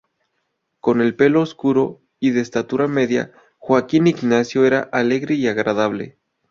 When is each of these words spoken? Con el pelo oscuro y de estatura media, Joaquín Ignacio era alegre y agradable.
Con 0.79 0.99
el 0.99 1.15
pelo 1.15 1.41
oscuro 1.41 2.01
y 2.19 2.31
de 2.31 2.41
estatura 2.41 2.87
media, 2.87 3.33
Joaquín 3.59 4.07
Ignacio 4.07 4.65
era 4.65 4.79
alegre 4.91 5.35
y 5.35 5.47
agradable. 5.47 6.17